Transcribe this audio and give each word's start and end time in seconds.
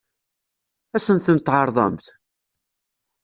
Ad 0.95 1.01
sen-tent-tɛeṛḍemt? 1.05 2.05